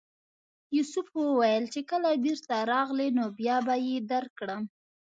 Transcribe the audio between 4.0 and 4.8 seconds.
درکړم.